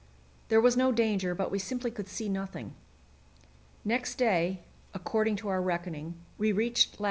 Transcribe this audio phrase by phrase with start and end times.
[0.47, 2.73] There was no danger, but we simply could see nothing.
[3.85, 4.61] Next day,
[4.95, 6.99] according to our reckoning, we reached lat.